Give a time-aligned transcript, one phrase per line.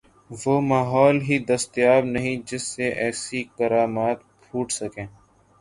[0.41, 5.05] وہ ماحول ہی دستیاب نہیں جس سے ایسی کرامات پھوٹ سکیں۔